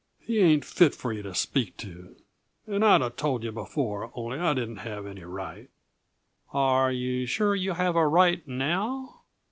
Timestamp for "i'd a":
2.83-3.11